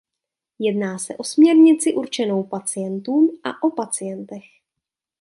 Jedná 0.59 0.99
se 0.99 1.17
o 1.17 1.23
směrnici 1.23 1.93
určenou 1.93 2.43
pacientům 2.43 3.39
a 3.43 3.63
o 3.63 3.69
pacientech. 3.71 4.43